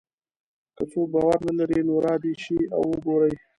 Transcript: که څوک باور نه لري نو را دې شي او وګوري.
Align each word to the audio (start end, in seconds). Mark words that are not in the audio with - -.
که 0.75 0.83
څوک 0.91 1.07
باور 1.13 1.39
نه 1.47 1.53
لري 1.59 1.79
نو 1.87 1.95
را 2.05 2.15
دې 2.23 2.33
شي 2.43 2.57
او 2.75 2.81
وګوري. 2.91 3.33